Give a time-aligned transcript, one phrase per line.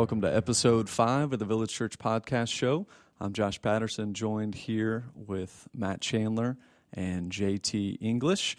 [0.00, 2.86] Welcome to episode five of the Village Church Podcast Show.
[3.20, 6.56] I'm Josh Patterson, joined here with Matt Chandler
[6.94, 8.56] and JT English.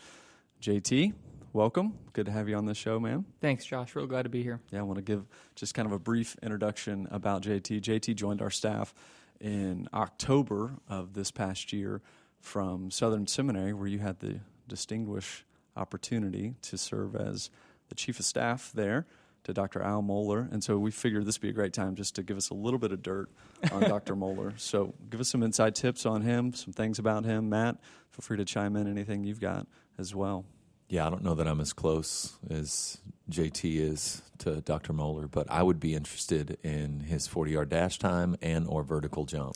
[0.61, 1.13] JT,
[1.51, 1.97] welcome.
[2.13, 3.25] Good to have you on the show, man.
[3.39, 3.95] Thanks, Josh.
[3.95, 4.61] Real glad to be here.
[4.69, 7.81] Yeah, I want to give just kind of a brief introduction about JT.
[7.81, 8.93] JT joined our staff
[9.39, 12.03] in October of this past year
[12.39, 15.45] from Southern Seminary, where you had the distinguished
[15.75, 17.49] opportunity to serve as
[17.89, 19.07] the chief of staff there
[19.43, 19.81] to Dr.
[19.81, 20.51] Al Mohler.
[20.51, 22.53] And so we figured this would be a great time just to give us a
[22.53, 23.29] little bit of dirt
[23.71, 24.15] on Dr.
[24.15, 24.59] Mohler.
[24.59, 27.49] So give us some inside tips on him, some things about him.
[27.49, 27.77] Matt,
[28.11, 29.67] feel free to chime in anything you've got
[29.97, 30.45] as well.
[30.89, 32.97] Yeah, I don't know that I'm as close as
[33.29, 34.93] JT is to Dr.
[34.93, 39.25] Mohler, but I would be interested in his 40 yard dash time and or vertical
[39.25, 39.55] jump.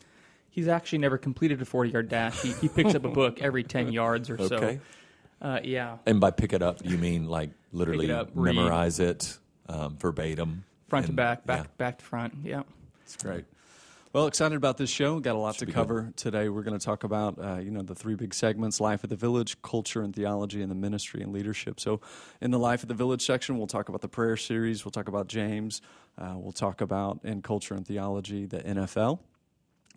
[0.49, 2.41] He's actually never completed a 40 yard dash.
[2.41, 4.55] He, he picks up a book every 10 yards or so.
[4.55, 4.80] Okay.
[5.41, 5.97] Uh, yeah.
[6.06, 8.56] And by pick it up, you mean like literally up, read.
[8.56, 10.63] memorize it um, verbatim?
[10.88, 11.69] Front to back, back yeah.
[11.77, 12.35] back to front.
[12.44, 12.63] Yeah.
[13.03, 13.45] It's great.
[14.16, 15.19] Well, excited about this show.
[15.19, 16.47] Got a lot Should to be cover today.
[16.47, 19.17] We're going to talk about uh, you know the three big segments: life of the
[19.17, 21.81] village, culture and theology, and the ministry and leadership.
[21.81, 21.99] So,
[22.39, 24.85] in the life of the village section, we'll talk about the prayer series.
[24.85, 25.81] We'll talk about James.
[26.17, 29.19] Uh, we'll talk about in culture and theology the NFL.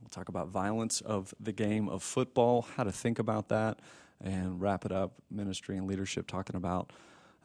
[0.01, 3.79] We'll talk about violence of the game of football, how to think about that,
[4.21, 6.93] and wrap it up ministry and leadership, talking about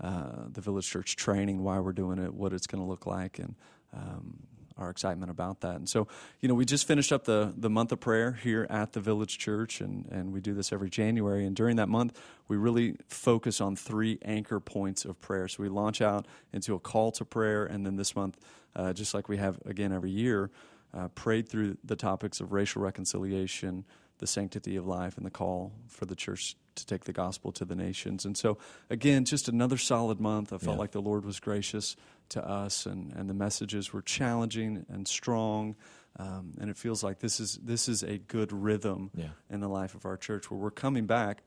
[0.01, 3.39] uh, the village church training, why we're doing it, what it's going to look like,
[3.39, 3.55] and
[3.93, 4.39] um,
[4.77, 5.75] our excitement about that.
[5.75, 6.07] And so,
[6.41, 9.37] you know, we just finished up the, the month of prayer here at the village
[9.37, 11.45] church, and, and we do this every January.
[11.45, 15.47] And during that month, we really focus on three anchor points of prayer.
[15.47, 18.39] So we launch out into a call to prayer, and then this month,
[18.75, 20.49] uh, just like we have again every year,
[20.93, 23.85] uh, prayed through the topics of racial reconciliation,
[24.19, 27.65] the sanctity of life, and the call for the church to take the gospel to
[27.65, 28.25] the nations.
[28.25, 28.57] And so,
[28.89, 30.53] again, just another solid month.
[30.53, 30.79] I felt Yeah.
[30.79, 31.95] like the Lord was gracious
[32.29, 35.75] to us, and, and the messages were challenging and strong.
[36.17, 39.29] Um, and it feels like this is this is a good rhythm Yeah.
[39.49, 41.41] in the life of our church, where we're coming back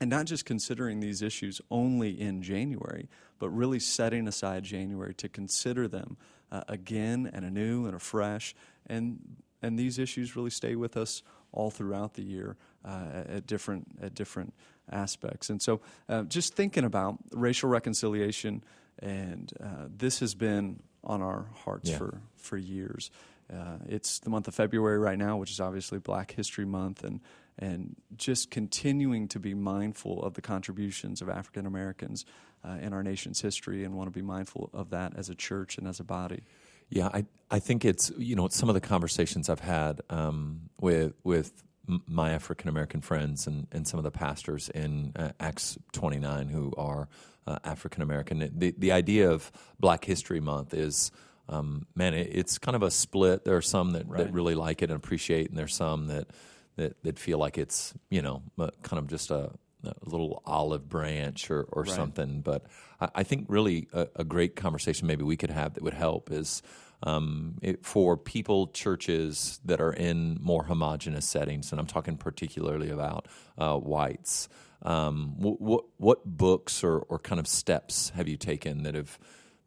[0.00, 5.28] and not just considering these issues only in January, but really setting aside January to
[5.28, 6.16] consider them
[6.50, 8.54] uh, again and anew and afresh.
[8.86, 11.22] And and these issues really stay with us
[11.52, 14.54] all throughout the year uh, at different at different
[14.90, 15.50] aspects.
[15.50, 18.64] And so, uh, just thinking about racial reconciliation,
[18.98, 21.98] and uh, this has been on our hearts Yeah.
[21.98, 23.10] for for years.
[23.52, 27.20] Uh, it's the month of February right now, which is obviously Black History Month, and
[27.58, 32.24] and just continuing to be mindful of the contributions of African Americans
[32.64, 35.78] uh, in our nation's history, and want to be mindful of that as a church
[35.78, 36.42] and as a body.
[36.92, 41.14] Yeah, I I think it's you know some of the conversations I've had um, with
[41.24, 41.62] with
[42.06, 46.48] my African American friends and, and some of the pastors in uh, Acts twenty nine
[46.48, 47.08] who are
[47.46, 48.50] uh, African American.
[48.54, 49.50] The the idea of
[49.80, 51.10] Black History Month is.
[51.48, 53.44] Um, man, it, it's kind of a split.
[53.44, 54.18] There are some that, Right.
[54.24, 56.28] that really like it and appreciate, and there's some that
[56.76, 58.42] that, that feel like it's you know
[58.82, 59.50] kind of just a,
[59.84, 61.94] a little olive branch or, or Right.
[61.94, 62.40] something.
[62.40, 62.66] But
[63.00, 66.30] I, I think really a, a great conversation maybe we could have that would help
[66.30, 66.62] is
[67.04, 72.90] um, it, for people, churches that are in more homogenous settings, and I'm talking particularly
[72.90, 73.26] about
[73.58, 74.48] uh, whites.
[74.82, 79.18] Um, what, what what books or, or kind of steps have you taken that have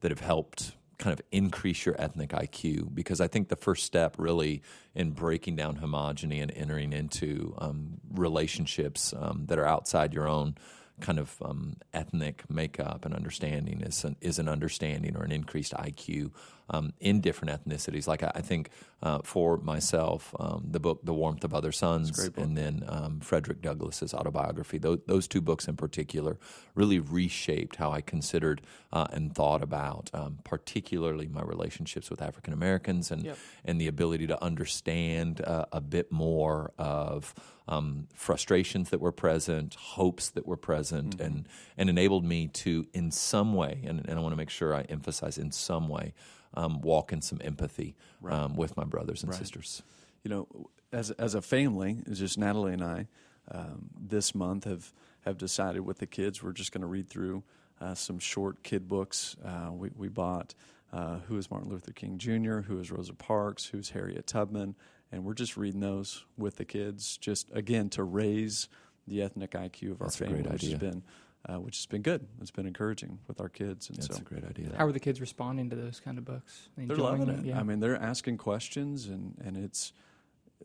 [0.01, 2.93] that have helped kind of increase your ethnic IQ?
[2.93, 4.61] Because I think the first step really
[4.93, 10.55] in breaking down homogeny and entering into um, relationships um, that are outside your own
[11.01, 15.73] kind of um, ethnic makeup and understanding is an, is an understanding or an increased
[15.73, 16.31] IQ
[16.69, 18.07] um, in different ethnicities.
[18.07, 18.69] Like I, I think
[19.03, 22.09] uh, for myself, um, the book "The Warmth of Other Suns"
[22.43, 24.77] and then um, Frederick Douglass's autobiography.
[24.77, 26.37] Those, those two books in particular
[26.73, 28.61] really reshaped how I considered
[28.91, 33.37] uh, and thought about, um, particularly my relationships with African Americans and Yep.
[33.65, 37.33] and the ability to understand uh, a bit more of
[37.67, 41.47] um, frustrations that were present, hopes that were present, and
[41.77, 44.81] and enabled me to, in some way, and, and I want to make sure I
[44.83, 46.13] emphasize in some way,
[46.55, 47.95] um, walk in some empathy
[48.29, 49.39] um, with my brothers and Right.
[49.39, 49.83] sisters.
[50.23, 50.47] you know,
[50.91, 53.07] as as a family, it's just Natalie and I,
[53.51, 54.91] um, this month have
[55.21, 57.43] have decided with the kids we're just going to read through
[57.81, 59.35] uh, some short kid books.
[59.43, 60.53] Uh, we we bought
[60.93, 64.75] uh, Who is Martin Luther King Jr., Who is Rosa Parks, Who's Harriet Tubman,
[65.11, 68.69] and we're just reading those with the kids, just again to raise
[69.07, 70.89] the ethnic IQ of That's our family, great which has idea.
[70.91, 71.03] been.
[71.47, 72.25] Uh, which has been good.
[72.41, 74.73] It's been encouraging with our kids, and That's so a great idea.
[74.75, 76.69] How are the kids responding to those kind of books?
[76.75, 77.41] they're loving them?
[77.41, 77.45] it.
[77.49, 77.59] Yeah.
[77.59, 79.93] I mean, they're asking questions, and and it's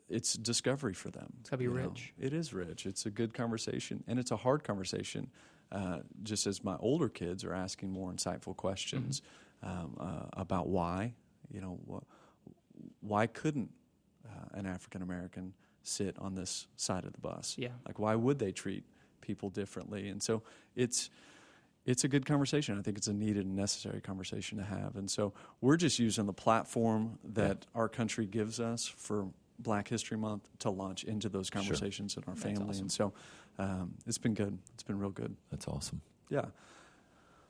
[0.09, 1.33] it's discovery for them.
[1.41, 1.89] It's gotta be you know.
[1.89, 2.13] rich.
[2.19, 2.87] It is rich.
[2.87, 5.29] It's a good conversation, and it's a hard conversation.
[5.71, 9.21] Uh, just as my older kids are asking more insightful questions
[9.63, 9.79] Mm-hmm.
[9.79, 11.13] um, uh, about why,
[11.53, 13.69] You know, wh- why couldn't
[14.25, 15.53] uh, an African American
[15.83, 17.55] sit on this side of the bus?
[17.57, 17.69] Yeah.
[17.85, 18.83] Like, why would they treat
[19.21, 20.09] people differently?
[20.09, 20.43] And so
[20.75, 21.09] it's
[21.85, 22.77] it's a good conversation.
[22.77, 24.95] I think it's a needed and necessary conversation to have.
[24.95, 29.27] And so we're just using the platform that our country gives us for
[29.57, 32.69] Black History Month to launch into those conversations in our family.
[32.69, 32.81] awesome.
[32.83, 33.13] And so
[33.57, 34.59] um, it's been good.
[34.75, 35.35] It's been real good.
[35.49, 36.01] That's awesome.
[36.29, 36.45] Yeah.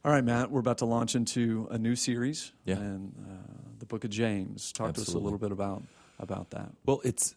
[0.03, 2.77] All right, Matt, we're about to launch into a new series Yeah.
[2.77, 4.71] and uh, the book of James.
[4.71, 5.83] Talk to us a little bit about
[6.19, 6.71] about that.
[6.85, 7.35] Well, it's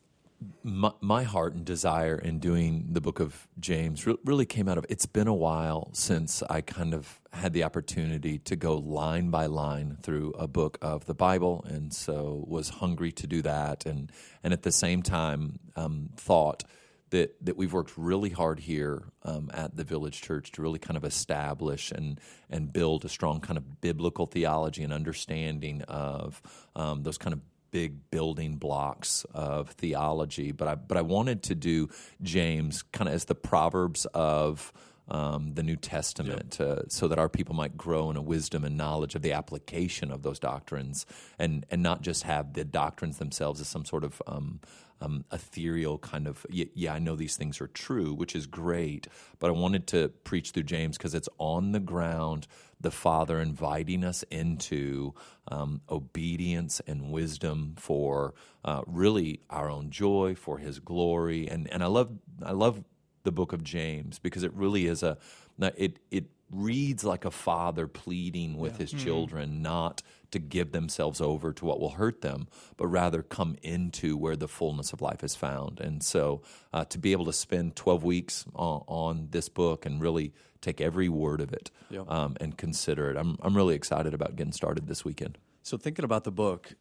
[0.63, 4.79] my, my heart and desire in doing the book of James re- really came out
[4.79, 9.31] of it's been a while since I kind of had the opportunity to go line
[9.31, 13.87] by line through a book of the Bible, and so was hungry to do that,
[13.87, 14.11] and
[14.43, 16.65] and at the same time um, thought
[17.11, 20.97] that that we've worked really hard here um, at the Village Church to really kind
[20.97, 22.21] of establish and
[22.51, 26.41] and build a strong kind of biblical theology and understanding of
[26.75, 27.41] um, those kind of
[27.75, 30.53] big building blocks of theology.
[30.53, 31.89] But I but I wanted to do
[32.23, 34.73] James kind of as the proverbs of
[35.09, 38.77] um, the New Testament, uh, so that our people might grow in a wisdom and
[38.77, 41.05] knowledge of the application of those doctrines,
[41.37, 44.61] and and not just have the doctrines themselves as some sort of um,
[45.01, 49.09] um, ethereal kind of yeah, yeah, I know these things are true, which is great.
[49.41, 52.47] But I wanted to preach through James because it's on the ground.
[52.85, 55.15] The Father inviting us into
[55.49, 58.35] um, obedience and wisdom for
[58.65, 62.11] uh, really our own joy, for His glory, and and I love
[62.45, 62.85] I love
[63.25, 65.19] the book of James because it really is a
[65.59, 71.53] it it reads like a father pleading with his children not to give themselves over
[71.53, 72.47] to what will hurt them
[72.77, 75.81] but rather come into where the fullness of life is found.
[75.81, 76.43] And so
[76.73, 80.33] uh, to be able to spend 12 weeks on, on this book and really
[80.65, 82.05] take every word of it Yeah.
[82.09, 86.05] um, and consider it I'm, I'm really excited about getting started this weekend So thinking
[86.05, 86.75] about the book,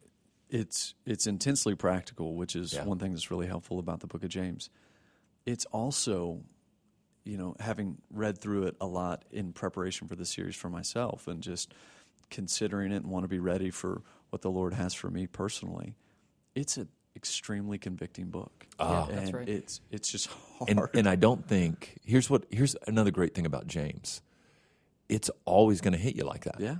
[0.50, 2.84] it's it's intensely practical, which is Yeah.
[2.84, 4.70] one thing that's really helpful about the book of James.
[5.46, 6.40] It's also,
[7.24, 11.26] you know, having read through it a lot in preparation for the series for myself
[11.28, 11.72] and just
[12.30, 15.94] considering it and want to be ready for what the Lord has for me personally.
[16.54, 18.66] It's an extremely convicting book.
[18.78, 19.06] Ah.
[19.08, 19.48] and That's right.
[19.48, 20.26] It's it's just
[20.58, 20.70] hard.
[20.70, 24.22] and, and I don't think here's what here's another great thing about James
[25.08, 26.76] it's always going to hit you like that yeah.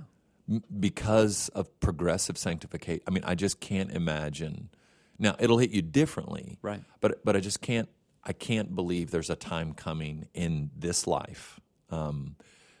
[0.79, 3.01] Because of progressive sanctification.
[3.07, 4.69] I mean, I just can't imagine.
[5.17, 6.83] Now, it'll hit you differently, Right.
[7.01, 7.89] But but I just can't.
[8.23, 11.59] I can't believe there's a time coming in this life
[11.89, 12.35] um,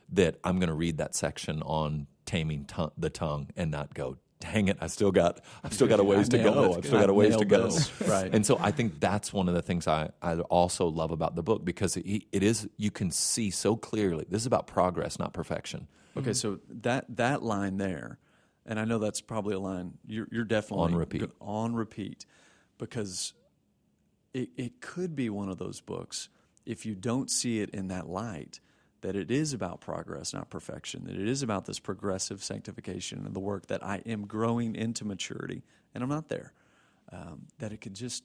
[0.09, 4.17] that I'm going to read that section on taming tongue the tongue and not go.
[4.51, 4.77] Dang it!
[4.79, 5.41] I still got.
[5.63, 6.73] I've still got a ways to go.
[6.73, 6.77] it.
[6.77, 7.69] I've still got a ways to go.
[8.07, 8.33] Right.
[8.33, 11.43] And so I think that's one of the things I, I also love about the
[11.43, 15.33] book because it, it is you can see so clearly this is about progress, not
[15.33, 15.87] perfection.
[16.17, 18.19] Okay, so that that line there,
[18.65, 21.29] and I know that's probably a line you're, you're definitely On repeat.
[21.41, 22.25] on repeat,
[22.77, 23.33] because
[24.33, 26.29] it it could be one of those books
[26.65, 28.59] if you don't see it in that light
[29.05, 31.03] that it is about progress, not perfection.
[31.05, 35.05] That it is about this progressive sanctification and the work that I am growing into
[35.05, 35.61] maturity,
[35.93, 36.53] and I'm not there.
[37.11, 38.23] Um, that it could just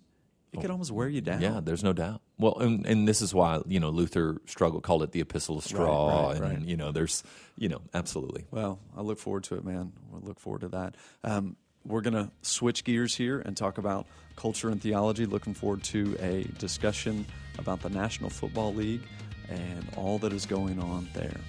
[0.54, 1.42] it could almost wear you down.
[1.42, 2.22] Yeah, there's no doubt.
[2.38, 5.64] Well, and, and this is why you know Luther struggled, called it the Epistle of
[5.64, 6.64] Straw, right, and right.
[6.66, 7.24] you know there's
[7.58, 8.46] you know absolutely.
[8.50, 9.92] Well, I look forward to it, man.
[10.14, 10.94] I look forward to that.
[11.22, 15.26] Um, we're going to switch gears here and talk about culture and theology.
[15.26, 17.26] Looking forward to a discussion
[17.58, 19.02] about the National Football League
[19.50, 21.40] and all that is going on there.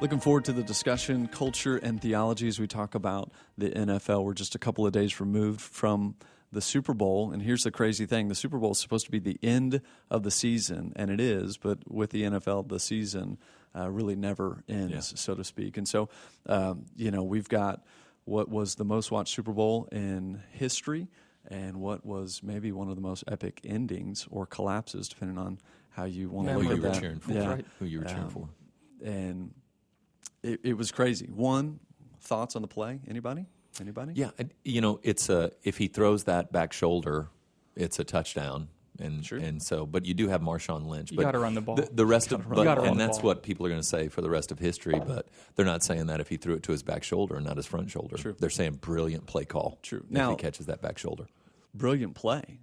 [0.00, 4.24] Looking forward to the discussion, culture and theology as we talk about the NFL.
[4.24, 6.16] We're just a couple of days removed from
[6.52, 7.32] the Super Bowl.
[7.32, 9.80] And here's the crazy thing the Super Bowl is supposed to be the end
[10.10, 13.38] of the season, and it is, but with the NFL, the season
[13.74, 15.76] uh, really never ends, so to speak.
[15.76, 16.08] And so,
[16.46, 17.82] um, you know, we've got
[18.24, 21.08] what was the most watched Super Bowl in history
[21.50, 25.58] and what was maybe one of the most epic endings or collapses, depending on
[25.90, 27.00] how you want to look at were that.
[27.00, 27.32] cheering for?
[27.32, 27.48] Yeah.
[27.48, 27.66] Right.
[27.78, 28.48] Who you were cheering Um, for?
[29.04, 29.54] and
[30.42, 31.26] it, it was crazy.
[31.26, 31.80] One
[32.20, 33.00] thoughts on the play?
[33.08, 33.46] Anybody?
[33.80, 34.12] Anybody?
[34.14, 34.30] Yeah,
[34.64, 37.28] you know it's a if he throws that back shoulder,
[37.74, 38.68] it's a touchdown.
[39.00, 39.38] And Sure.
[39.38, 41.10] and so, but you do have Marshawn Lynch.
[41.10, 41.74] You but gotta run the ball.
[41.76, 42.84] The, the rest of, but, the ball.
[42.84, 45.00] and that's run what people are going to say for the rest of history.
[45.04, 47.56] But they're not saying that if he threw it to his back shoulder and not
[47.56, 48.16] his front shoulder.
[48.16, 48.36] True.
[48.38, 49.78] They're saying brilliant play call.
[49.82, 50.02] True.
[50.04, 51.26] If Now- he catches that back shoulder.
[51.74, 52.60] Brilliant play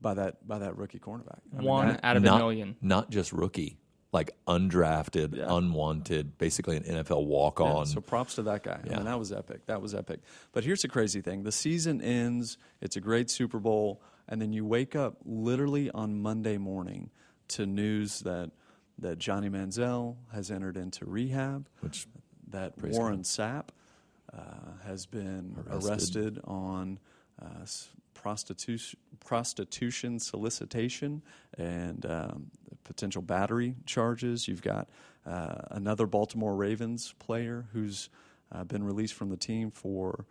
[0.00, 1.40] by that by that rookie cornerback.
[1.52, 2.76] I mean, One that- out of not, a million.
[2.80, 3.78] Not just rookie,
[4.12, 5.46] like undrafted, Yeah.
[5.52, 7.86] unwanted, basically an NFL walk Yeah, on.
[7.86, 8.80] so props to that guy.
[8.84, 8.96] I Yeah.
[8.98, 9.66] mean, that was epic.
[9.66, 10.20] That was epic.
[10.52, 12.56] But here's the crazy thing: the season ends.
[12.80, 17.10] It's a great Super Bowl, and then you wake up literally on Monday morning
[17.48, 18.50] to news that
[18.98, 22.06] that Johnny Manziel has entered into rehab, Which
[22.48, 23.68] that Warren Sapp
[24.32, 24.40] uh,
[24.86, 25.90] has been Arrested.
[25.90, 26.98] arrested, on
[27.40, 27.66] uh,
[28.14, 31.22] prostitution, prostitution solicitation
[31.58, 32.50] and um,
[32.84, 34.48] potential battery charges.
[34.48, 34.88] You've got
[35.26, 38.08] uh, another Baltimore Ravens player who's
[38.50, 40.24] uh, been released from the team for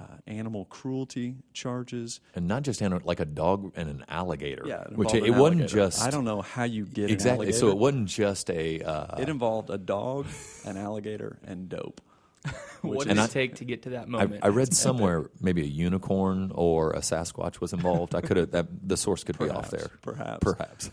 [0.00, 2.20] uh, animal cruelty charges.
[2.34, 4.64] and not just animal, like a dog and an alligator.
[4.66, 7.48] Yeah, it which involved it, wasn't just I don't know how you get exactly.
[7.48, 8.80] An So it wasn't just a.
[8.82, 10.26] Uh, It involved a dog,
[10.64, 12.00] an alligator, and dope.
[12.82, 14.40] What And did I- it take to get to that moment?
[14.42, 18.14] I read somewhere maybe a unicorn or a Sasquatch was involved.
[18.14, 19.90] I could have the source could be off there.
[20.00, 20.38] perhaps.
[20.40, 20.90] Perhaps.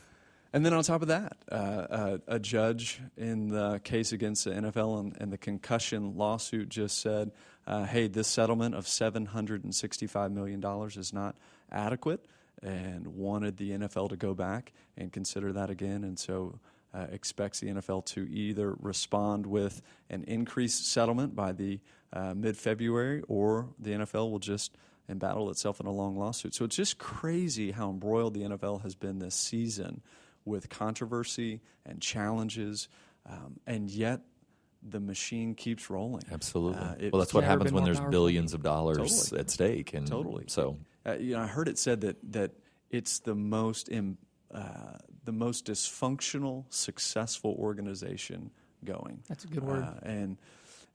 [0.54, 4.52] And then on top of that, uh, uh, a judge in the case against the
[4.52, 7.32] NFL and, and the concussion lawsuit just said,
[7.66, 10.64] uh, hey, this settlement of $765 million
[10.98, 11.36] is not
[11.72, 12.26] adequate
[12.64, 16.04] and wanted the NFL to go back and consider that again.
[16.04, 16.60] And so
[16.94, 21.80] uh, expects the NFL to either respond with an increased settlement by the
[22.14, 24.78] uh, mid February or the NFL will just
[25.10, 26.56] embattle itself in a long lawsuit.
[26.56, 30.02] So it's just crazy how embroiled the NFL has been this season
[30.48, 32.88] with controversy and challenges,
[33.26, 34.22] um, and yet
[34.82, 36.24] the machine keeps rolling.
[36.32, 36.80] Absolutely.
[36.80, 39.42] Uh, well, that's what happens when there's billions of dollars Totally.
[39.42, 40.46] at stake, and Totally.
[40.48, 42.52] So Uh, you know, I heard it said that that
[42.90, 44.18] it's the most Im,
[44.54, 48.52] uh, the most dysfunctional, successful organization
[48.86, 49.24] going.
[49.28, 49.84] That's a good word.
[49.84, 50.38] Uh, and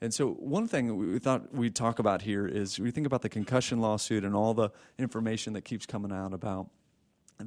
[0.00, 3.28] and so one thing we thought we'd talk about here is we think about the
[3.28, 6.68] concussion lawsuit and all the information that keeps coming out about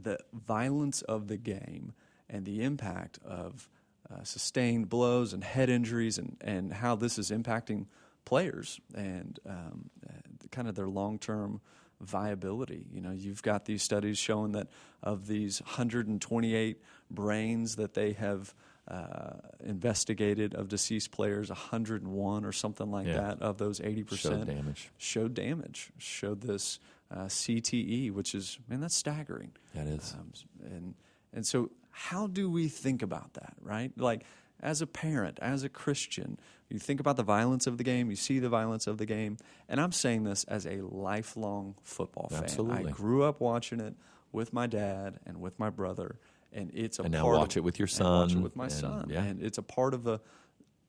[0.03, 1.93] the violence of the game
[2.29, 3.69] and the impact of
[4.11, 7.85] uh, sustained blows and head injuries and, and how this is impacting
[8.25, 10.11] players and um, uh,
[10.51, 11.61] kind of their long term
[12.01, 12.85] viability.
[12.91, 14.67] You know, you've got these studies showing that
[15.01, 18.53] of these 128 brains that they have
[18.87, 19.33] uh,
[19.63, 23.17] investigated of deceased players, 101 or something like Yeah.
[23.21, 24.89] that of those 80% Showed damage.
[24.97, 26.79] showed damage, showed this
[27.12, 29.51] uh, CTE, which is man, that's staggering.
[29.74, 30.15] that is.
[30.17, 30.31] Um,
[30.65, 30.95] and
[31.33, 33.91] and so, how do we think about that, right?
[33.97, 34.24] Like,
[34.62, 38.15] as a parent, as a Christian, you think about the violence of the game, you
[38.15, 39.38] see the violence of the game,
[39.69, 42.43] and I'm saying this as a lifelong football fan.
[42.43, 42.89] Absolutely.
[42.89, 43.95] I grew up watching it
[44.31, 46.17] with my dad and with my brother,
[46.53, 48.41] and it's a And now part watch of, it with your and watch it son,
[48.43, 49.24] with my and- son, yeah.
[49.24, 50.19] and it's a part of a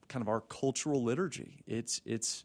[0.07, 1.59] kind of our cultural liturgy.
[1.67, 2.43] It's it's.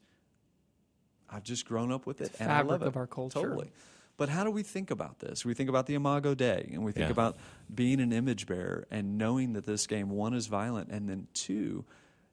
[1.33, 2.89] I've just grown up with it, It's and I love it.
[2.89, 3.41] of our culture.
[3.41, 3.71] Totally.
[4.19, 5.45] But how do we think about this?
[5.45, 7.13] We think about the Imago Dei, and we think Yeah.
[7.13, 7.39] about
[7.75, 11.85] being an image bearer and knowing that this game, one, is violent, and then two,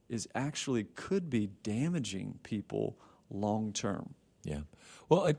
[0.10, 2.98] is actually could be damaging people
[3.29, 4.13] long term.
[4.44, 4.62] Yeah.
[5.08, 5.36] Well, I,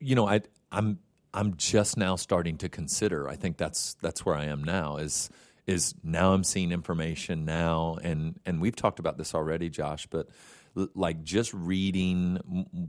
[0.00, 0.40] you know, I,
[0.70, 0.98] I'm
[1.34, 3.28] I'm just now starting to consider.
[3.28, 4.96] I think that's that's where I am now.
[4.96, 5.28] Is
[5.66, 10.06] is now I'm seeing information now, and and we've talked about this already, Josh.
[10.06, 10.32] But l-
[10.74, 12.38] like just reading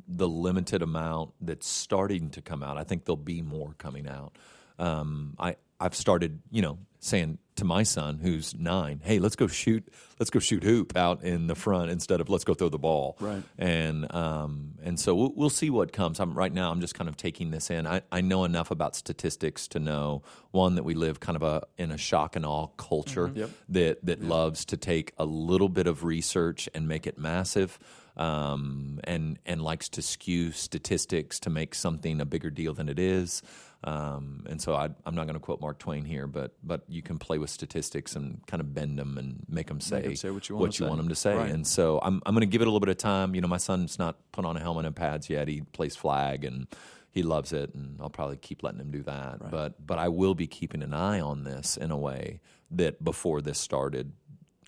[0.07, 4.37] the limited amount that's starting to come out, I think there'll be more coming out.
[4.79, 9.47] Um, I I've started, you know, saying to my son who's nine, "Hey, let's go
[9.47, 9.83] shoot,
[10.19, 13.17] let's go shoot hoop out in the front instead of let's go throw the ball."
[13.19, 13.43] Right.
[13.59, 16.19] and um, and so we'll, we'll see what comes.
[16.21, 16.71] I'm right now.
[16.71, 17.85] I'm just kind of taking this in.
[17.85, 21.63] I, I know enough about statistics to know one that we live kind of a
[21.77, 23.49] in a shock and awe culture Yep.
[23.69, 27.77] that that loves to take a little bit of research and make it massive.
[28.15, 32.99] Um, and and likes to skew statistics to make something a bigger deal than it
[32.99, 33.41] is.
[33.83, 37.01] Um, and so I, I'm not going to quote Mark Twain here, but but you
[37.01, 40.29] can play with statistics and kind of bend them and make them say, 'em say
[40.29, 40.95] what you want, what to say.
[40.95, 41.35] them to say.
[41.35, 41.51] Right.
[41.51, 43.35] And so I'm I'm going to give it a little bit of time.
[43.35, 45.47] You know, my son's not put on a helmet and pads yet.
[45.47, 46.67] He plays flag and
[47.11, 49.51] he loves it, and I'll probably keep letting him do that.
[49.51, 52.39] But but I will be keeping an eye on this in a way
[52.71, 54.13] that before this started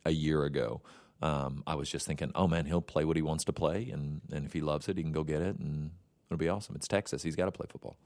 [0.06, 0.82] a year ago.
[1.22, 4.20] Um, I was just thinking, oh man, he'll play what he wants to play, and,
[4.32, 5.92] and if he loves it, he can go get it, and
[6.30, 6.76] it'll be awesome.
[6.76, 7.98] It's Texas; he's got to play football.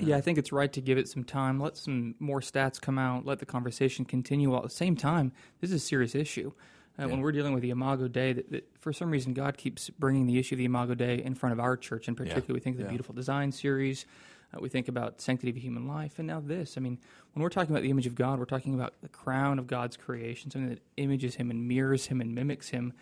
[0.00, 2.98] Yeah, I think it's right to give it some time, let some more stats come
[2.98, 4.50] out, let the conversation continue.
[4.50, 6.52] While at the same time, this is a serious issue.
[6.98, 9.88] Uh, When we're dealing with the Imago Dei, that, that for some reason God keeps
[9.90, 12.08] bringing the issue of the Imago Dei in front of our church.
[12.08, 12.90] In particular, we think of the Yeah.
[12.90, 14.04] Beautiful Design series.
[14.52, 16.76] Uh, we think about sanctity of human life, and now this.
[16.76, 16.98] I mean,
[17.34, 19.96] when we're talking about the image of God, we're talking about the crown of God's
[19.96, 22.94] creation, something that images Him and mirrors Him and mimics Him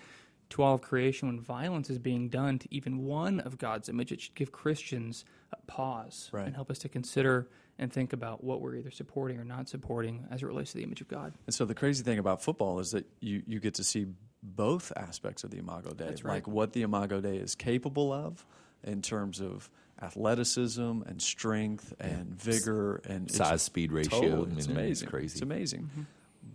[0.50, 1.28] to all of creation.
[1.28, 5.24] When violence is being done to even one of God's image, it should give Christians
[5.52, 6.46] a pause Right.
[6.46, 7.48] and help us to consider
[7.78, 10.84] and think about what we're either supporting or not supporting as it relates to the
[10.84, 11.34] image of God.
[11.46, 14.06] And so the crazy thing about football is that you, you get to see
[14.42, 16.34] both aspects of the Imago Dei, That's right.
[16.34, 18.46] like what the Imago Dei is capable of
[18.84, 19.68] in terms of
[20.00, 24.20] athleticism and strength and vigor and Size speed ratio.
[24.20, 25.08] Totally, I mean, it's it's amazing.
[25.08, 25.32] crazy.
[25.34, 25.90] It's amazing.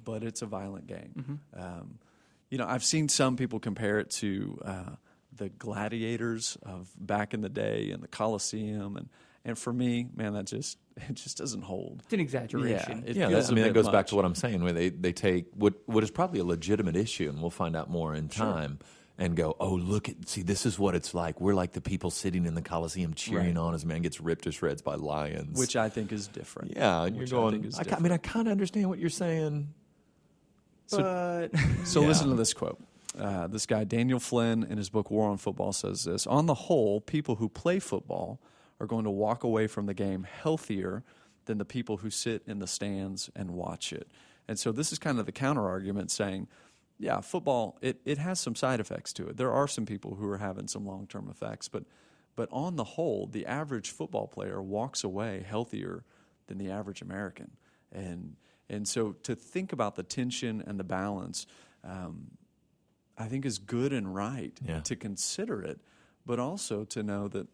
[0.06, 1.40] but it's a violent game.
[1.56, 2.00] Um,
[2.52, 4.84] you know, I've seen some people compare it to uh,
[5.36, 9.10] the gladiators of back in the day in the Coliseum, and
[9.44, 12.02] and for me, man, that just it just doesn't hold.
[12.04, 13.04] It's an exaggeration.
[13.08, 14.62] it yeah, feels that, a I mean that bit goes back to what I'm saying.
[14.64, 17.90] Where they they take what what is probably a legitimate issue, and we'll find out
[17.90, 18.80] more in time.
[19.18, 21.40] And go, oh look at see this is what it's like.
[21.40, 23.58] We're like the people sitting in the Coliseum cheering Right.
[23.58, 25.60] on as a man gets ripped to shreds by lions.
[25.60, 26.74] which I think is different.
[26.76, 27.52] yeah, and you're which I going.
[27.54, 29.81] think is I, I mean, I kind of understand what you're saying, So-
[30.92, 31.52] but
[31.86, 32.08] So Yeah.
[32.08, 32.80] listen to this quote.
[33.18, 36.54] Uh, this guy, Daniel Flynn, in his book War on Football, says this On the
[36.54, 38.40] whole, people who play football
[38.80, 41.04] are going to walk away from the game healthier
[41.46, 44.08] than the people who sit in the stands and watch it.
[44.48, 46.48] And so this is kind of the counter argument saying,
[47.00, 49.38] yeah, football, it, it has some side effects to it.
[49.38, 51.84] There are some people who are having some long term effects, but,
[52.36, 56.04] but on the whole, the average football player walks away healthier
[56.48, 57.52] than the average American.
[57.92, 58.36] And,
[58.72, 61.46] and so to think about the tension and the balance,
[61.84, 62.32] um,
[63.18, 64.80] I think is good and right Yeah.
[64.82, 65.80] to consider it,
[66.26, 67.48] but also to know that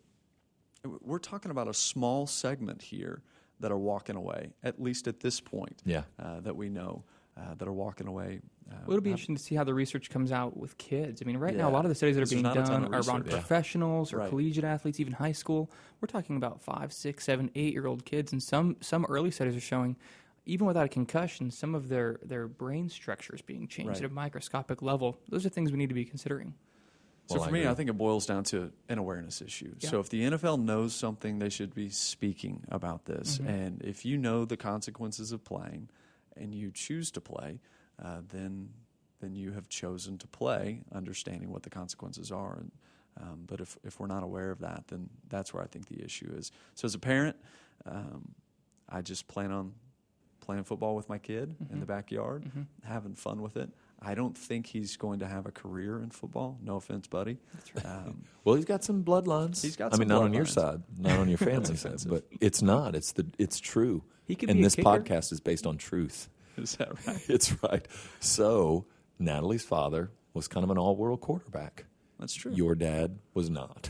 [1.01, 3.21] we're talking about a small segment here
[3.59, 6.03] that are walking away, at least at this point, Yeah.
[6.19, 7.03] uh, that we know
[7.35, 8.41] uh, that are walking away.
[8.67, 11.21] Uh, Well, it'll be interesting to see how the research comes out with kids.
[11.21, 12.63] I mean, right now, a lot of the studies that are Because being there's not
[12.65, 13.25] a ton done are around.
[13.27, 13.31] Yeah.
[13.33, 14.29] professionals or Right.
[14.29, 15.69] collegiate athletes, even high school.
[16.01, 19.97] We're talking about five, six, seven, eight-year-old kids, and some some early studies are showing,
[20.47, 24.03] even without a concussion, some of their their brain structures being changed Right.
[24.05, 25.19] at a microscopic level.
[25.29, 26.55] Those are things we need to be considering.
[27.27, 27.71] So Well, for I me, agree.
[27.71, 29.75] I think it boils down to an awareness issue.
[29.79, 29.89] Yeah.
[29.89, 33.37] So if the NFL knows something, they should be speaking about this.
[33.37, 33.47] Mm-hmm.
[33.49, 35.89] And if you know the consequences of playing,
[36.37, 37.59] and you choose to play,
[38.01, 38.69] uh, then
[39.19, 42.57] then you have chosen to play, understanding what the consequences are.
[42.59, 42.71] And,
[43.19, 46.03] um, but if if we're not aware of that, then that's where I think the
[46.03, 46.51] issue is.
[46.75, 47.35] So as a parent,
[47.85, 48.35] um,
[48.87, 49.73] I just plan on
[50.47, 51.73] playing football with my kid Mm-hmm.
[51.73, 52.49] in the backyard,
[52.83, 53.69] having fun with it.
[54.01, 56.57] I don't think he's going to have a career in football.
[56.63, 57.37] No offense, buddy.
[57.53, 57.85] That's right.
[57.85, 59.61] Um, Well, he's got some bloodlines.
[59.61, 62.23] He's got I some mean, not on your side, not on your family side, but
[62.39, 62.95] it's not.
[62.95, 63.25] It's the.
[63.37, 64.03] It's true.
[64.25, 64.87] He could and be this kicker.
[64.89, 66.29] podcast is based on truth.
[66.57, 67.19] is that right?
[67.29, 67.85] It's right.
[68.19, 68.85] So
[69.19, 71.85] Natalie's father was kind of an all-world quarterback.
[72.19, 72.51] That's true.
[72.53, 73.89] Your dad was not.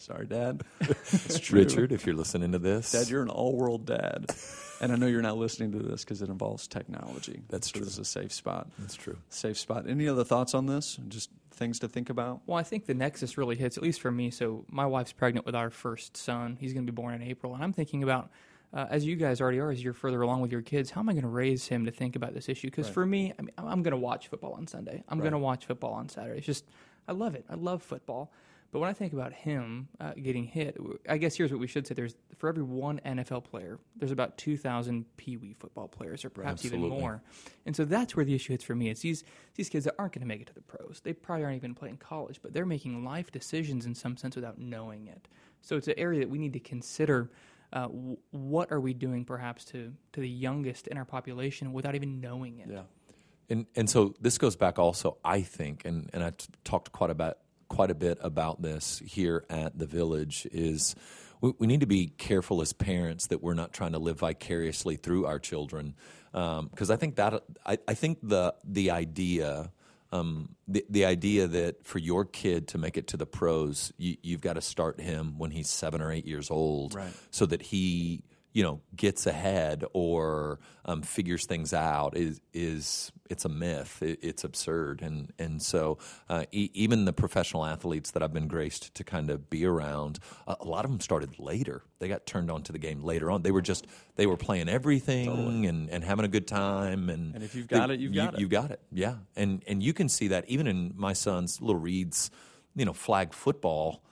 [0.00, 0.62] Sorry, Dad.
[0.80, 1.60] It's true.
[1.60, 4.34] Richard, if you're listening to this, Dad, you're an all-world dad,
[4.80, 7.42] and I know you're not listening to this because it involves technology.
[7.50, 7.84] That's so true.
[7.84, 8.68] This is a safe spot.
[8.78, 9.18] that's true.
[9.28, 9.86] Safe spot.
[9.86, 10.98] Any other thoughts on this?
[11.08, 12.40] Just things to think about.
[12.46, 14.30] Well, I think the nexus really hits, at least for me.
[14.30, 16.56] So, my wife's pregnant with our first son.
[16.58, 17.54] He's going to be born in April.
[17.54, 18.30] And I'm thinking about,
[18.72, 21.10] uh, as you guys already are, as you're further along with your kids, how am
[21.10, 22.68] I going to raise him to think about this issue?
[22.68, 22.94] Because Right.
[22.94, 25.04] for me, I mean, I'm- I'm going to watch football on Sunday.
[25.10, 25.24] I'm Right.
[25.24, 26.38] going to watch football on Saturday.
[26.38, 26.64] It's just,
[27.06, 27.44] I love it.
[27.50, 28.32] I love football.
[28.72, 30.76] But when I think about him uh, getting hit,
[31.08, 34.38] I guess here's what we should say: there's for every one NFL player, there's about
[34.38, 37.00] 2,000 Pee Wee football players, or perhaps even Absolutely.
[37.00, 37.22] more.
[37.66, 38.88] And so that's where the issue hits for me.
[38.88, 39.24] It's these
[39.56, 41.00] these kids that aren't going to make it to the pros.
[41.02, 44.58] They probably aren't even playing college, but they're making life decisions in some sense without
[44.58, 45.26] knowing it.
[45.62, 47.30] So it's an area that we need to consider.
[47.72, 51.96] Uh, w- what are we doing, perhaps, to to the youngest in our population without
[51.96, 52.68] even knowing it?
[52.70, 52.82] Yeah.
[53.48, 57.10] And and so this goes back also, I think, and and I t- talked quite
[57.10, 57.38] about
[57.70, 60.94] quite a bit about this here at the village is
[61.40, 64.96] we, we need to be careful as parents that we're not trying to live vicariously
[64.96, 65.94] through our children
[66.32, 69.70] because I think that I, I think the the idea.
[70.12, 74.16] Um, the the idea that for your kid to make it to the pros, you,
[74.24, 77.12] you've got to start him when he's seven or eight years old, Right.
[77.30, 83.44] so that he you know gets ahead or um, figures things out is is it's
[83.44, 84.02] a myth.
[84.02, 85.02] It, it's absurd.
[85.02, 89.30] And and so uh, e- even the professional athletes that I've been graced to kind
[89.30, 91.82] of be around a, a lot of them started later.
[92.00, 93.42] They got turned on to the game later on.
[93.42, 93.86] They were just
[94.16, 97.86] they were playing everything and, and having a good time and And if you've got
[97.88, 98.40] they- it, you've you, got it.
[98.40, 98.80] you've got it.
[98.92, 99.16] Yeah.
[99.36, 102.30] And and you can see that even in my son's little Reed's
[102.74, 104.02] you know flag football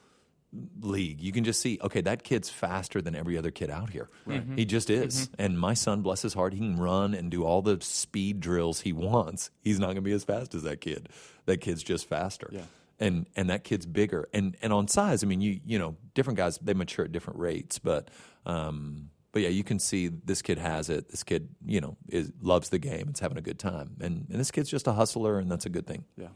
[0.81, 4.09] league, you can just see, okay, that kid's faster than every other kid out here.
[4.57, 5.29] He just is.
[5.39, 8.81] And my son, bless his heart, he can run and do all the speed drills
[8.81, 9.51] he wants.
[9.61, 11.09] He's not going to be as fast as that kid.
[11.47, 12.49] That kid's just faster.
[12.53, 12.63] Yeah.
[13.01, 14.29] And and that kid's bigger.
[14.35, 17.39] And and on size, I mean, you you know, different guys they mature at different
[17.39, 18.11] rates, but
[18.45, 21.11] um but yeah, you can see this kid has it.
[21.11, 23.07] This kid, you know, is loves the game.
[23.11, 23.97] It's having a good time.
[24.01, 26.07] And and this kid's just a hustler and that's a good thing.
[26.17, 26.29] Yeah.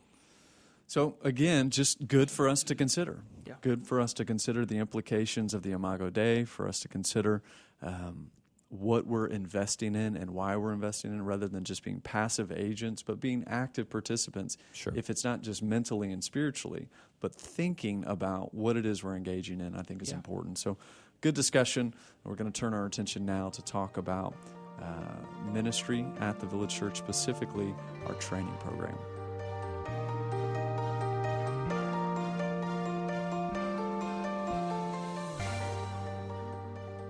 [0.92, 3.22] So again, just good for us to consider.
[3.46, 3.55] Yeah.
[3.62, 6.44] Good for us to consider the implications of the Imago Dei.
[6.44, 7.42] For us to consider
[7.81, 8.31] um,
[8.68, 13.02] what we're investing in and why we're investing in, rather than just being passive agents,
[13.02, 14.59] but being active participants.
[14.74, 14.92] Sure.
[14.94, 19.62] If it's not just mentally and spiritually, but thinking about what it is we're engaging
[19.62, 20.16] in, I think is Yeah.
[20.16, 20.59] important.
[20.59, 20.76] So,
[21.22, 21.94] good discussion.
[22.22, 24.35] We're going to turn our attention now to talk about.
[24.78, 27.72] Uh, ministry at the Village Church, specifically
[28.07, 28.98] our training program.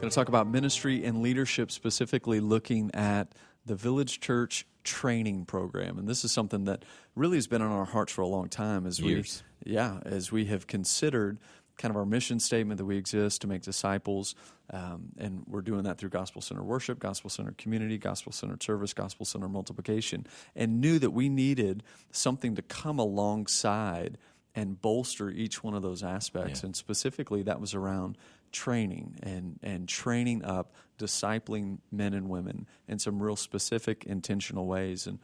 [0.02, 3.28] Going to talk about ministry and leadership, specifically looking at
[3.64, 6.84] the Village Church training program, and this is something that
[7.14, 8.84] really has been on our hearts for a long time.
[8.84, 9.44] As Years.
[9.64, 11.38] we, yeah, as we have considered
[11.78, 14.34] kind of our mission statement that we exist to make disciples,
[14.70, 18.92] um, and we're doing that through Gospel Center worship, Gospel Center community, Gospel Center service,
[18.92, 24.18] Gospel Center multiplication, and knew that we needed something to come alongside
[24.52, 26.62] and bolster each one of those aspects.
[26.62, 26.66] Yeah.
[26.66, 28.18] And specifically, that was around
[28.52, 35.06] training and, and training up, discipling men and women in some real specific, intentional ways.
[35.06, 35.18] And,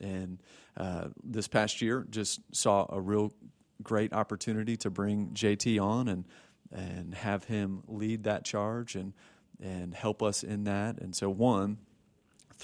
[0.00, 0.38] and
[0.76, 3.32] uh, this past year, just saw a real
[3.82, 6.24] great opportunity to bring JT on and,
[6.72, 9.12] and have him lead that charge and,
[9.62, 10.98] and help us in that.
[10.98, 11.78] And so, one,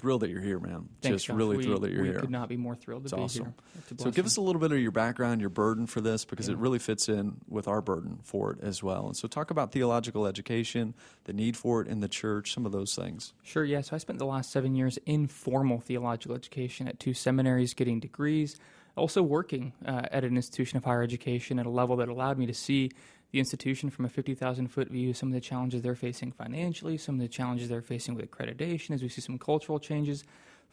[0.01, 0.89] thrilled that you're here, man.
[1.03, 1.37] Thanks, just Josh.
[1.37, 2.21] really we, thrilled that you're we here.
[2.21, 3.55] could not be more thrilled to It's be awesome.
[3.89, 3.99] here.
[3.99, 6.57] So give us a little bit of your background, your burden for this, because it
[6.57, 9.07] really fits in with our burden for it as well.
[9.07, 12.73] And so talk about theological education, the need for it in the church, some of
[12.73, 13.35] those things.
[13.43, 13.83] Sure, yeah.
[13.83, 18.01] So I spent the last seven years in formal theological education at two seminaries, getting
[18.01, 18.57] degrees,
[18.97, 22.47] also working uh, at an institution of higher education at a level that allowed me
[22.47, 22.91] to see
[23.33, 27.15] the institution from a 50,000 foot view, some of the challenges they're facing financially, some
[27.17, 30.25] of the challenges they're facing with accreditation, as we see some cultural changes.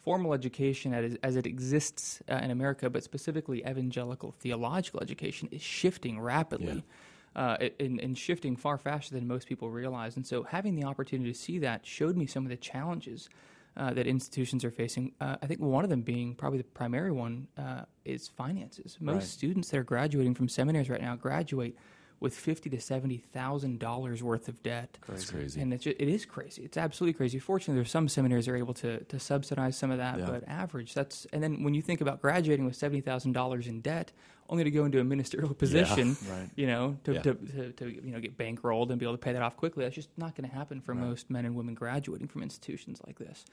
[0.04, 5.62] Formal education, as, as it exists uh, in America, but specifically evangelical theological education, is
[5.62, 6.86] shifting rapidly
[7.36, 10.16] uh, and, and shifting far faster than most people realize.
[10.16, 13.30] And so, having the opportunity to see that showed me some of the challenges
[13.76, 15.12] uh, that institutions are facing.
[15.22, 18.98] Uh, I think one of them being probably the primary one uh, is finances.
[19.00, 19.24] Most Right.
[19.24, 21.78] students that are graduating from seminaries right now graduate
[22.20, 24.98] with fifty to seventy thousand dollars worth of debt.
[25.08, 25.62] That's crazy.
[25.62, 26.64] And it's ju- it is crazy.
[26.64, 27.38] It's absolutely crazy.
[27.40, 30.26] Fortunately, there's some seminaries that are able to to subsidize some of that, Yeah.
[30.26, 31.28] but average that's.
[31.34, 34.12] And then when you think about graduating with seventy thousand dollars in debt,
[34.50, 36.50] only to go into a ministerial position, Right.
[36.56, 37.22] you know, to, Yeah.
[37.22, 39.84] to, to, to you know get bankrolled and be able to pay that off quickly.
[39.84, 43.20] That's just not going to happen for most men and women graduating from institutions like
[43.20, 43.46] this.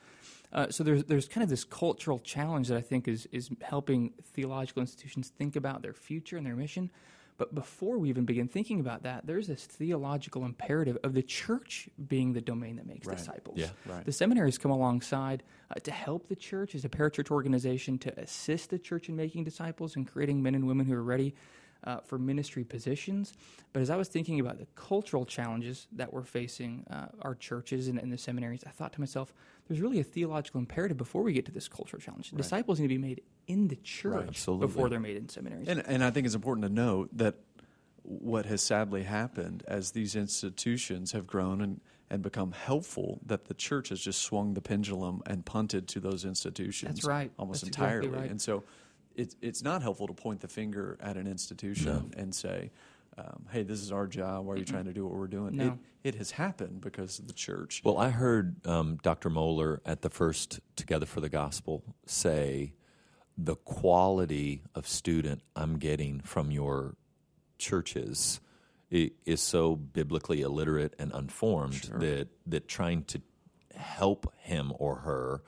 [0.54, 4.14] Uh, so there's there's kind of this cultural challenge that I think is is helping
[4.32, 6.90] theological institutions think about their future and their mission.
[7.36, 11.88] But before we even begin thinking about that, there's this theological imperative of the church
[12.08, 13.16] being the domain that makes Right.
[13.16, 13.58] disciples.
[13.58, 13.70] Yeah.
[13.86, 14.04] Right.
[14.04, 18.70] The seminaries come alongside uh, to help the church as a parachurch organization to assist
[18.70, 21.34] the church in making disciples and creating men and women who are ready
[21.82, 23.34] uh, for ministry positions.
[23.72, 27.88] But as I was thinking about the cultural challenges that we're facing uh, our churches
[27.88, 29.34] and, and the seminaries, I thought to myself,
[29.66, 32.30] there's really a theological imperative before we get to this cultural challenge.
[32.30, 34.66] Disciples need to be made in the church Absolutely.
[34.66, 35.68] before they're made in seminaries.
[35.68, 37.36] And, and I think it's important to note that
[38.02, 43.54] what has sadly happened as these institutions have grown and, and become helpful, that the
[43.54, 46.96] church has just swung the pendulum and punted to those institutions.
[46.96, 47.32] That's right.
[47.38, 48.18] Almost That's exactly entirely.
[48.18, 48.30] right.
[48.30, 48.64] And so
[49.16, 52.70] it's, it's not helpful to point the finger at an institution and say,
[53.16, 54.46] um, hey, this is our job.
[54.46, 55.56] Why are you trying to do what we're doing?
[55.56, 55.78] No.
[56.02, 57.82] It, it has happened because of the church.
[57.84, 59.30] Well, I heard um, Dr.
[59.30, 62.74] Mohler at the first Together for the Gospel say
[63.36, 66.96] the quality of student I'm getting from your
[67.58, 68.40] churches
[68.90, 73.20] is so biblically illiterate and unformed that that trying to
[73.74, 75.42] help him or her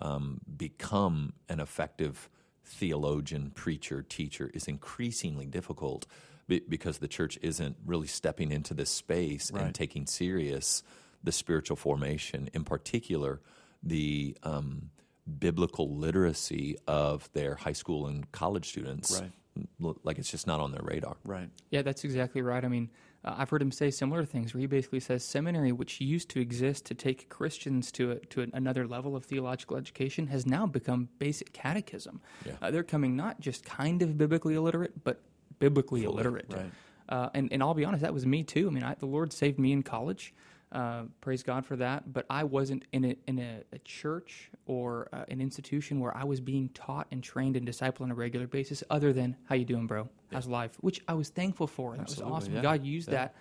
[0.00, 2.28] um, become an effective
[2.64, 6.06] theologian, preacher, teacher is increasingly difficult
[6.48, 9.62] be- because the church isn't really stepping into this space Right.
[9.64, 10.82] and taking serious
[11.22, 13.40] the spiritual formation, in particular
[13.82, 14.90] the um,
[15.38, 19.20] biblical literacy of their high school and college students.
[19.20, 19.30] Right.
[20.04, 21.16] Like it's just not on their radar.
[21.24, 21.50] right.
[21.70, 22.64] Yeah, that's exactly right.
[22.64, 22.90] I mean,
[23.24, 26.40] uh, I've heard him say similar things where he basically says seminary, which used to
[26.40, 31.08] exist to take Christians to a, to another level of theological education, has now become
[31.18, 32.20] basic catechism.
[32.46, 32.52] Yeah.
[32.62, 35.20] Uh, they're coming not just kind of biblically illiterate, but
[35.58, 36.46] biblically illiterate.
[36.52, 36.70] right.
[37.08, 38.68] Uh, and, and I'll be honest, that was me too.
[38.68, 40.34] I mean, I, the Lord saved me in college.
[40.70, 42.12] Uh, praise God for that.
[42.12, 46.24] But I wasn't in a, in a, a church or uh, an institution where I
[46.24, 49.64] was being taught and trained and discipled on a regular basis, other than "How you
[49.64, 50.10] doing, bro?
[50.30, 51.92] How's life?" Which I was thankful for.
[51.92, 52.54] and That Absolutely, was awesome.
[52.56, 52.60] yeah.
[52.62, 53.14] God used Yeah.
[53.14, 53.34] that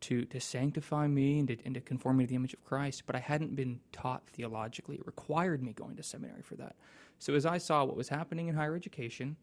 [0.00, 3.04] to to sanctify me and to, and to conform me to the image of Christ.
[3.06, 4.96] But I hadn't been taught theologically.
[4.96, 6.76] It required me going to seminary for that.
[7.18, 9.36] So as I saw what was happening in higher education.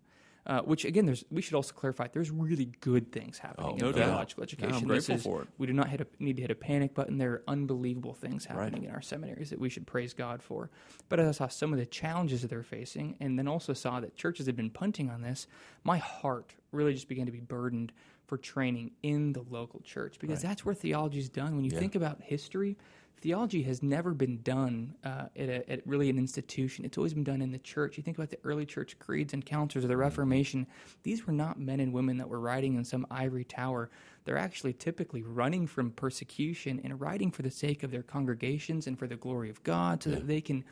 [0.48, 2.08] Uh, which again, there's we should also clarify.
[2.12, 4.06] There's really good things happening Oh, in no doubt.
[4.08, 4.74] theological education.
[4.74, 5.48] I'm This grateful is- for it.
[5.60, 7.20] we do not hit a, need to hit a panic button.
[7.20, 8.90] There are unbelievable things happening Right.
[8.90, 10.72] in our seminaries that we should praise God for.
[11.10, 14.00] But as I saw some of the challenges that they're facing, and then also saw
[14.00, 15.46] that churches had been punting on this,
[15.84, 17.92] my heart really just began to be burdened
[18.28, 20.50] for training in the local church because Right.
[20.50, 21.56] that's where theology is done.
[21.56, 21.80] When you Yeah.
[21.80, 22.78] think about history,
[23.18, 26.86] theology has never been done uh, at, a, at really an institution.
[26.86, 27.98] It's always been done in the church.
[27.98, 30.66] You think about the early church creeds and councils of the Reformation.
[31.04, 33.90] These were not men and women that were writing in some ivory tower.
[34.24, 38.98] They're actually typically running from persecution and writing for the sake of their congregations and
[38.98, 40.64] for the glory of God, so that they can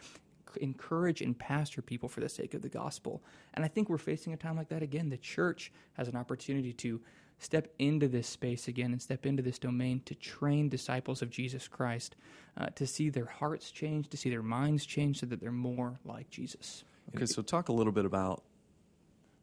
[0.59, 3.23] encourage and pastor people for the sake of the gospel.
[3.53, 5.09] And I think we're facing a time like that again.
[5.09, 7.01] The church has an opportunity to
[7.39, 11.67] step into this space again and step into this domain to train disciples of Jesus
[11.67, 12.15] Christ,
[12.57, 15.99] uh, to see their hearts change, to see their minds change, so that they're more
[16.03, 16.83] like Jesus.
[17.15, 18.43] Okay, so talk a little bit about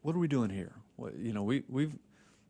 [0.03, 0.73] what are we doing here?
[0.97, 1.99] What, you know, we, we've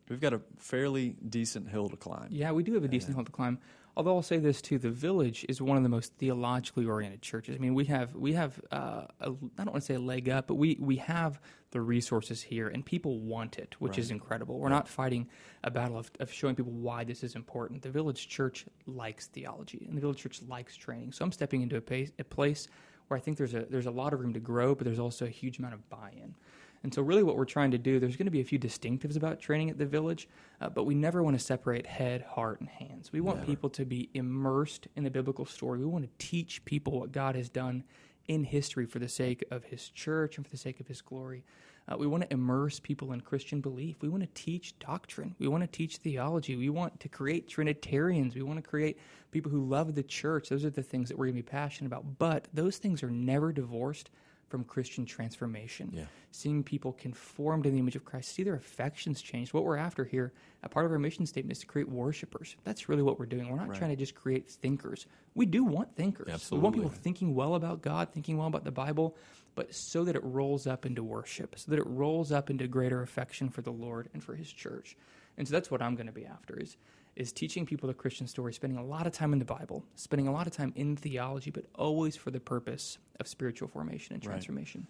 [0.09, 2.29] we've got a fairly decent hill to climb.
[2.31, 3.59] Yeah, we do have a decent hill to climb.
[3.97, 7.57] Although I'll say this too, the village is one of the most theologically oriented churches.
[7.57, 10.29] I mean, we have we have uh, a, I don't want to say a leg
[10.29, 14.59] up, but we we have the resources here, and people want it, which is incredible.
[14.59, 15.29] We're not fighting
[15.65, 17.83] a battle of, of showing people why this is important.
[17.83, 21.13] The village church likes theology, and the village church likes training.
[21.13, 22.69] So I'm stepping into a, pace, a place
[23.09, 25.25] where I think there's a there's a lot of room to grow, but there's also
[25.25, 26.35] a huge amount of buy-in.
[26.83, 29.17] And so, really, what we're trying to do, there's going to be a few distinctives
[29.17, 30.29] about training at the village,
[30.61, 33.13] uh, but we never want to separate head, heart, and hands.
[33.13, 35.79] We want people to be immersed in the biblical story.
[35.79, 37.85] We want to teach people what God has done
[38.29, 41.45] in history for the sake of His church and for the sake of His glory.
[41.89, 43.97] Uh, we want to immerse people in Christian belief.
[44.03, 45.37] We want to teach doctrine.
[45.39, 46.57] We want to teach theology.
[46.57, 48.35] We want to create Trinitarians.
[48.35, 48.99] We want to create
[49.31, 50.49] people who love the church.
[50.49, 52.19] Those are the things that we're going to be passionate about.
[52.19, 54.11] But those things are never divorced
[54.49, 55.91] from Christian transformation.
[55.93, 56.05] Yeah.
[56.31, 59.53] Seeing people conformed in the image of Christ, see their affections changed.
[59.53, 60.33] What we're after here,
[60.63, 62.57] a part of our mission statement is to create worshipers.
[62.65, 63.49] That's really what we're doing.
[63.49, 63.79] We're not Right.
[63.79, 65.07] trying to just create thinkers.
[65.35, 66.27] We do want thinkers.
[66.51, 69.17] We want people thinking well about God, thinking well about the Bible,
[69.55, 73.03] but so that it rolls up into worship, so that it rolls up into greater
[73.03, 74.97] affection for the Lord and for His church.
[75.37, 76.77] And so that's what I'm going to be after is
[77.17, 80.29] is teaching people the Christian story, spending a lot of time in the Bible, spending
[80.29, 84.25] a lot of time in theology, but always for the purpose of spiritual formation and
[84.25, 84.33] Right.
[84.35, 84.87] transformation.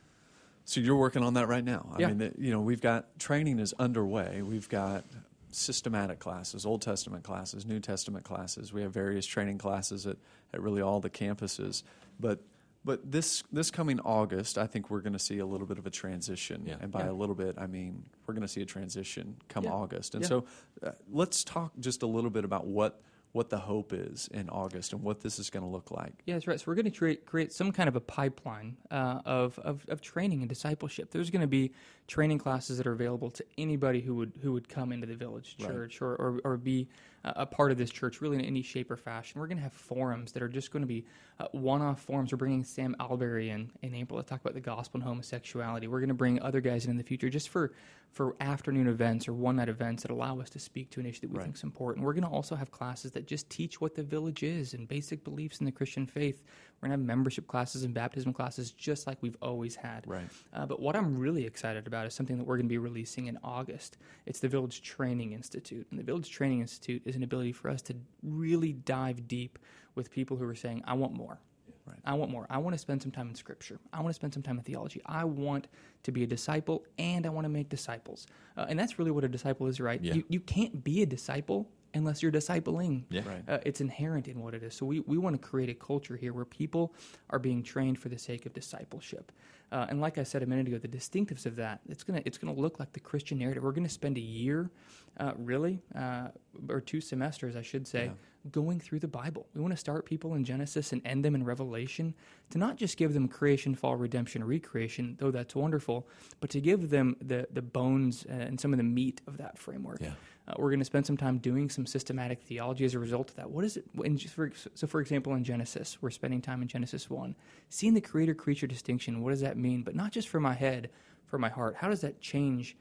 [0.65, 1.93] So you're working on that right now.
[1.95, 2.09] I Yeah.
[2.12, 4.43] mean, you know, we've got training is underway.
[4.43, 5.05] We've got
[5.53, 8.73] systematic classes, Old Testament classes, New Testament classes.
[8.73, 10.17] We have various training classes at,
[10.53, 11.85] at really all the campuses.
[12.19, 12.41] But
[12.87, 15.87] but this this coming August, I think we're going to see a little bit of
[15.87, 16.62] a transition.
[16.64, 16.77] Yeah.
[16.81, 17.11] And by Yeah.
[17.11, 19.72] a little bit, I mean we're going to see a transition come Yeah.
[19.72, 20.14] August.
[20.14, 20.29] And Yeah.
[20.29, 20.44] so
[20.83, 24.94] uh, let's talk just a little bit about what what the hope is in August
[24.94, 26.14] and what this is going to look like.
[26.25, 26.59] Yeah, that's right.
[26.59, 30.01] So we're going to create create some kind of a pipeline uh, of, of of
[30.01, 31.11] training and discipleship.
[31.11, 31.72] There's going to be
[32.07, 35.57] training classes that are available to anybody who would who would come into the village
[35.61, 35.68] Right.
[35.68, 36.88] church or, or or be
[37.37, 39.41] a part of this church, really in any shape or fashion.
[39.41, 41.05] We're going to have forums that are just going to be
[41.41, 42.33] uh, one-off forums.
[42.33, 45.87] We're bringing Sam Allberry in in April to talk about the gospel and homosexuality.
[45.89, 47.73] We're going to bring other guys in in the future just for
[48.12, 51.31] for afternoon events or one-night events that allow us to speak to an issue that
[51.31, 51.45] we Right.
[51.45, 52.07] think is important.
[52.07, 55.23] We're going to also have classes that just teach what the village is and basic
[55.23, 56.43] beliefs in the Christian faith.
[56.81, 60.07] We're going to have membership classes and baptism classes just like we've always had.
[60.07, 60.29] Right.
[60.55, 63.27] Uh, but what I'm really excited about is something that we're going to be releasing
[63.27, 63.99] in August.
[64.25, 65.87] It's the Village Training Institute.
[65.91, 69.59] And the Village Training Institute is an ability for us to really dive deep
[69.95, 71.41] with people who are saying, I want more.
[71.87, 71.99] Right.
[72.05, 72.47] I want more.
[72.51, 73.79] I want to spend some time in Scripture.
[73.93, 75.01] I want to spend some time in theology.
[75.07, 75.69] I want
[76.03, 78.27] to be a disciple and I want to make disciples.
[78.57, 80.03] Uh, and that's really what a disciple is, right?
[80.03, 80.15] Yeah.
[80.15, 83.05] You, you can't be a disciple unless you're discipling.
[83.09, 83.23] Yeah.
[83.25, 83.45] Right.
[83.49, 84.75] Uh, it's inherent in what it is.
[84.75, 86.93] So we, we want to create a culture here where people
[87.31, 89.31] are being trained for the sake of discipleship.
[89.73, 92.39] Uh, and like I said a minute ago, the distinctives of that it's gonna it's
[92.39, 93.65] gonna look like the Christian narrative.
[93.65, 94.71] We're gonna spend a year,
[95.19, 96.29] uh, really, uh,
[96.69, 98.13] or two semesters, I should say, Yeah.
[98.51, 99.47] going through the Bible.
[99.55, 102.15] We want to start people in Genesis and end them in Revelation
[102.51, 106.07] to not just give them creation, fall, redemption, recreation, though that's wonderful,
[106.41, 109.59] but to give them the the bones uh, and some of the meat of that
[109.59, 110.01] framework.
[110.01, 110.13] Yeah.
[110.49, 113.37] Uh, we're going to spend some time doing some systematic theology as a result of
[113.37, 113.51] that.
[113.51, 113.85] What is it?
[114.31, 117.35] For, so, for example, in Genesis, we're spending time in Genesis 1,
[117.69, 119.23] seeing the creator creature distinction.
[119.23, 119.83] What does that mean?
[119.83, 120.91] But not just for my head,
[121.25, 121.75] for my heart.
[121.75, 122.77] How does that change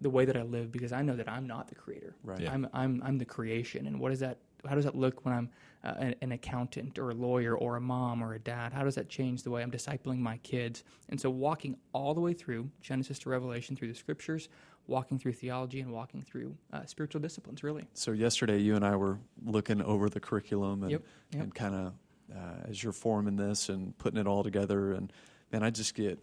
[0.00, 0.70] the way that I live?
[0.72, 2.14] Because I know that I'm not the creator.
[2.22, 2.40] Right.
[2.40, 2.52] Yeah.
[2.52, 3.86] I'm, I'm, I'm the creation.
[3.86, 4.38] And what is that?
[4.68, 5.50] How does that look when I'm
[5.84, 8.72] uh, an, an accountant or a lawyer or a mom or a dad?
[8.72, 10.84] How does that change the way I'm discipling my kids?
[11.10, 14.48] And so, walking all the way through Genesis to Revelation through the scriptures,
[14.86, 17.84] walking through theology, and walking through uh, spiritual disciplines, really.
[17.92, 21.42] So yesterday, you and I were looking over the curriculum and Yep, yep.
[21.42, 21.92] and kind of
[22.34, 25.12] uh, as you're forming this and putting it all together, and
[25.52, 26.18] man, I just get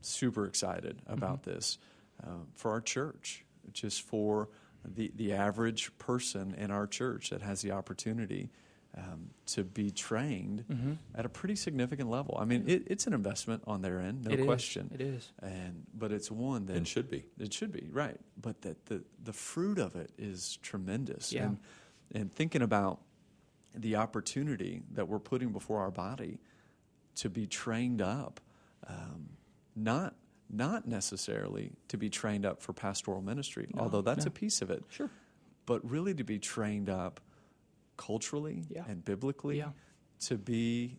[0.00, 1.50] super excited about Mm-hmm.
[1.52, 1.78] this
[2.26, 4.48] uh, for our church, just for
[4.84, 8.50] the the average person in our church that has the opportunity
[8.96, 10.92] um, to be trained Mm-hmm.
[11.16, 12.36] at a pretty significant level.
[12.40, 14.46] I mean, it, it's an investment on their end, no It is.
[14.46, 14.90] question.
[14.94, 15.32] It is.
[15.42, 17.24] And but it's one that And should be.
[17.38, 21.32] it should be right, but that the the fruit of it is tremendous.
[21.32, 21.44] Yeah.
[21.46, 21.58] And
[22.14, 23.00] and thinking about
[23.74, 26.38] the opportunity that we're putting before our body
[27.16, 28.40] to be trained up,
[28.86, 29.30] um,
[29.74, 30.14] not
[30.50, 34.28] not necessarily to be trained up for pastoral ministry, No, although that's no.
[34.28, 35.10] a piece of it, Sure.
[35.66, 37.20] but really to be trained up
[37.96, 38.84] culturally Yeah.
[38.88, 39.70] and biblically Yeah.
[40.20, 40.98] to be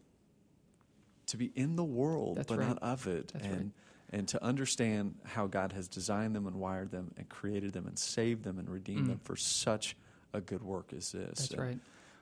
[1.27, 2.67] to be in the world That's but right.
[2.67, 3.71] not of it That's and right.
[4.12, 7.97] and to understand how God has designed them and wired them and created them and
[7.97, 9.08] saved them and redeemed Mm.
[9.08, 9.97] them for such
[10.34, 11.39] a good work as this.
[11.39, 11.79] That's And- right.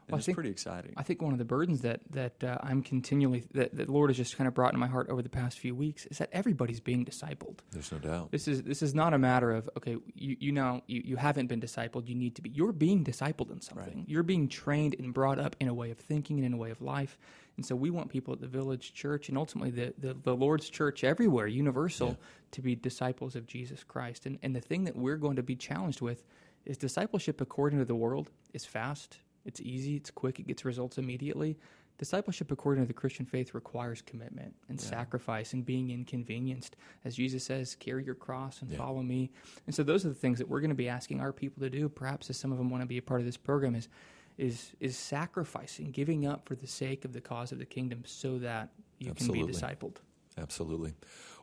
[0.10, 0.94] Well, it's think- pretty exciting.
[0.98, 4.18] I think one of the burdens that that uh, I'm continually that the Lord has
[4.18, 6.80] just kind of brought in my heart over the past few weeks is that everybody's
[6.82, 7.60] being discipled.
[7.72, 8.32] There's no doubt.
[8.32, 11.48] This is this is not a matter of okay, you you now you, you haven't
[11.48, 12.50] been discipled, you need to be.
[12.50, 13.98] You're being discipled in something.
[14.00, 14.08] Right.
[14.10, 16.72] You're being trained and brought up in a way of thinking and in a way
[16.72, 17.18] of life.
[17.56, 20.70] And so we want people at the Village Church and ultimately the the, the Lord's
[20.70, 22.16] Church everywhere, universal, Yeah.
[22.52, 24.26] to be disciples of Jesus Christ.
[24.26, 26.24] And and the thing that we're going to be challenged with
[26.66, 30.98] is discipleship according to the world is fast, it's easy, it's quick, it gets results
[30.98, 31.58] immediately.
[32.00, 34.88] Discipleship according to the Christian faith requires commitment and Yeah.
[34.90, 36.76] sacrifice and being inconvenienced.
[37.06, 38.78] As Jesus says, carry your cross and Yeah.
[38.78, 39.32] follow me.
[39.68, 41.70] And so those are the things that we're going to be asking our people to
[41.70, 41.88] do.
[41.90, 43.88] Perhaps as some of them want to be a part of this program is
[44.40, 48.40] is is sacrificing, giving up for the sake of the cause of the kingdom so
[48.40, 49.44] that you Absolutely.
[49.44, 49.98] can be discipled.
[50.38, 50.94] Absolutely.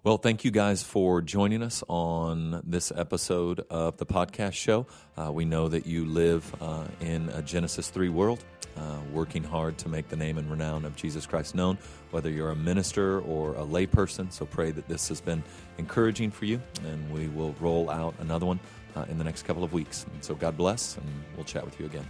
[0.03, 4.87] Well, thank you guys for joining us on this episode of the podcast show.
[5.15, 8.43] Uh, we know that you live uh, in a Genesis 3 world,
[8.79, 11.77] uh, working hard to make the name and renown of Jesus Christ known,
[12.13, 14.33] whether you're a minister or a layperson.
[14.33, 15.45] So pray that this has been
[15.77, 18.61] encouraging for you, and we will roll out another one
[18.97, 20.07] uh, in the next couple of weeks.
[20.15, 22.09] And so God bless, and we'll chat with you again.